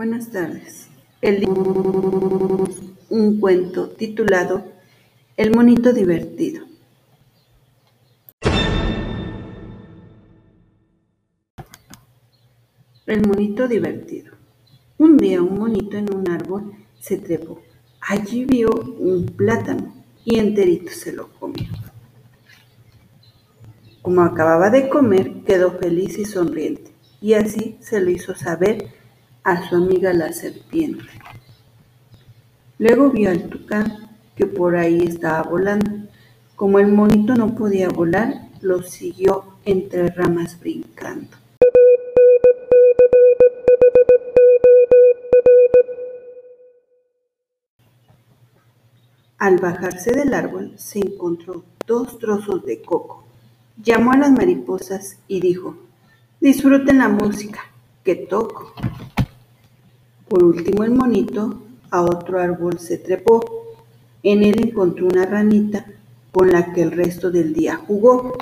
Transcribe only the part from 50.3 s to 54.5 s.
árbol se encontró dos trozos de coco. Llamó a las